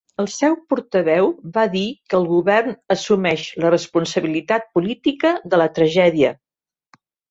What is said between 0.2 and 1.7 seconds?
El seu portaveu va